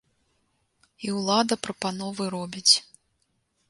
[1.09, 2.69] І ўлада прапановы робіць.